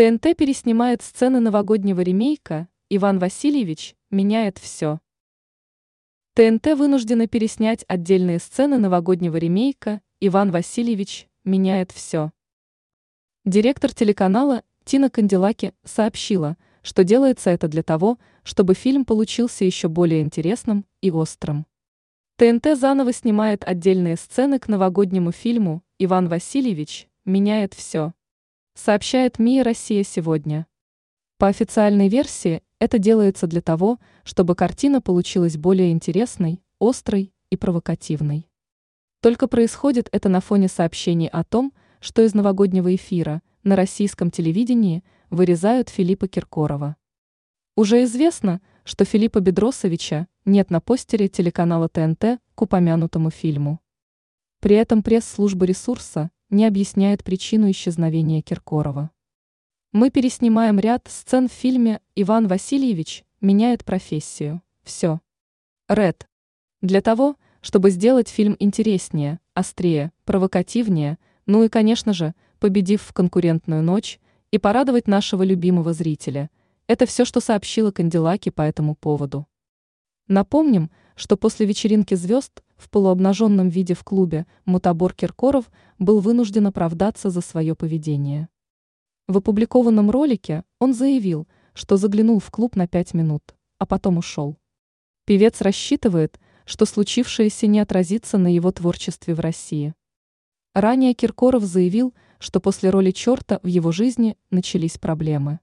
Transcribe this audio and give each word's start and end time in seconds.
ТНТ 0.00 0.34
переснимает 0.34 1.02
сцены 1.02 1.40
новогоднего 1.40 2.00
ремейка 2.00 2.68
«Иван 2.88 3.18
Васильевич 3.18 3.96
меняет 4.10 4.56
все». 4.56 4.98
ТНТ 6.32 6.68
вынуждена 6.68 7.26
переснять 7.26 7.84
отдельные 7.86 8.38
сцены 8.38 8.78
новогоднего 8.78 9.36
ремейка 9.36 10.00
«Иван 10.20 10.52
Васильевич 10.52 11.28
меняет 11.44 11.92
все». 11.92 12.32
Директор 13.44 13.92
телеканала 13.92 14.62
Тина 14.86 15.10
Канделаки 15.10 15.74
сообщила, 15.84 16.56
что 16.80 17.04
делается 17.04 17.50
это 17.50 17.68
для 17.68 17.82
того, 17.82 18.18
чтобы 18.42 18.72
фильм 18.72 19.04
получился 19.04 19.66
еще 19.66 19.88
более 19.88 20.22
интересным 20.22 20.86
и 21.02 21.10
острым. 21.10 21.66
ТНТ 22.36 22.68
заново 22.74 23.12
снимает 23.12 23.64
отдельные 23.64 24.16
сцены 24.16 24.60
к 24.60 24.68
новогоднему 24.68 25.30
фильму 25.30 25.82
«Иван 25.98 26.28
Васильевич 26.28 27.06
меняет 27.26 27.74
все», 27.74 28.14
сообщает 28.80 29.38
МИА 29.38 29.62
«Россия 29.62 30.02
сегодня». 30.02 30.66
По 31.36 31.48
официальной 31.48 32.08
версии, 32.08 32.62
это 32.78 32.98
делается 32.98 33.46
для 33.46 33.60
того, 33.60 33.98
чтобы 34.24 34.54
картина 34.54 35.02
получилась 35.02 35.58
более 35.58 35.92
интересной, 35.92 36.62
острой 36.80 37.34
и 37.50 37.56
провокативной. 37.56 38.48
Только 39.20 39.48
происходит 39.48 40.08
это 40.12 40.30
на 40.30 40.40
фоне 40.40 40.68
сообщений 40.68 41.28
о 41.28 41.44
том, 41.44 41.74
что 42.00 42.22
из 42.22 42.32
новогоднего 42.32 42.94
эфира 42.94 43.42
на 43.64 43.76
российском 43.76 44.30
телевидении 44.30 45.04
вырезают 45.28 45.90
Филиппа 45.90 46.26
Киркорова. 46.26 46.96
Уже 47.76 48.02
известно, 48.04 48.62
что 48.84 49.04
Филиппа 49.04 49.40
Бедросовича 49.40 50.26
нет 50.46 50.70
на 50.70 50.80
постере 50.80 51.28
телеканала 51.28 51.90
ТНТ 51.90 52.40
к 52.54 52.62
упомянутому 52.62 53.30
фильму. 53.30 53.80
При 54.60 54.76
этом 54.76 55.02
пресс-служба 55.02 55.66
ресурса 55.66 56.30
не 56.50 56.66
объясняет 56.66 57.24
причину 57.24 57.70
исчезновения 57.70 58.42
Киркорова. 58.42 59.10
Мы 59.92 60.10
переснимаем 60.10 60.78
ряд 60.78 61.08
сцен 61.08 61.48
в 61.48 61.52
фильме 61.52 62.00
«Иван 62.14 62.46
Васильевич 62.46 63.24
меняет 63.40 63.84
профессию». 63.84 64.62
Все. 64.82 65.20
Ред. 65.88 66.28
Для 66.80 67.00
того, 67.00 67.36
чтобы 67.60 67.90
сделать 67.90 68.28
фильм 68.28 68.56
интереснее, 68.58 69.40
острее, 69.54 70.12
провокативнее, 70.24 71.18
ну 71.46 71.64
и, 71.64 71.68
конечно 71.68 72.12
же, 72.12 72.34
победив 72.58 73.02
в 73.02 73.12
конкурентную 73.12 73.82
ночь 73.82 74.20
и 74.50 74.58
порадовать 74.58 75.08
нашего 75.08 75.42
любимого 75.42 75.92
зрителя. 75.92 76.50
Это 76.86 77.06
все, 77.06 77.24
что 77.24 77.40
сообщила 77.40 77.90
Канделаки 77.90 78.50
по 78.50 78.62
этому 78.62 78.94
поводу. 78.94 79.46
Напомним, 80.30 80.92
что 81.16 81.36
после 81.36 81.66
вечеринки 81.66 82.14
звезд 82.14 82.62
в 82.76 82.88
полуобнаженном 82.88 83.68
виде 83.68 83.94
в 83.94 84.04
клубе 84.04 84.46
Мутабор 84.64 85.12
Киркоров 85.12 85.68
был 85.98 86.20
вынужден 86.20 86.68
оправдаться 86.68 87.30
за 87.30 87.40
свое 87.40 87.74
поведение. 87.74 88.48
В 89.26 89.38
опубликованном 89.38 90.08
ролике 90.08 90.62
он 90.78 90.94
заявил, 90.94 91.48
что 91.74 91.96
заглянул 91.96 92.38
в 92.38 92.48
клуб 92.52 92.76
на 92.76 92.86
пять 92.86 93.12
минут, 93.12 93.56
а 93.78 93.86
потом 93.86 94.18
ушел. 94.18 94.56
Певец 95.24 95.60
рассчитывает, 95.62 96.38
что 96.64 96.86
случившееся 96.86 97.66
не 97.66 97.80
отразится 97.80 98.38
на 98.38 98.54
его 98.54 98.70
творчестве 98.70 99.34
в 99.34 99.40
России. 99.40 99.94
Ранее 100.74 101.14
Киркоров 101.14 101.64
заявил, 101.64 102.14
что 102.38 102.60
после 102.60 102.90
роли 102.90 103.10
черта 103.10 103.58
в 103.64 103.66
его 103.66 103.90
жизни 103.90 104.36
начались 104.50 104.96
проблемы. 104.96 105.58